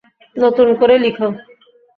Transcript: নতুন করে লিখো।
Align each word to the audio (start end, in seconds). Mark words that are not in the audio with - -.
নতুন 0.35 0.67
করে 0.79 0.95
লিখো। 0.97 1.27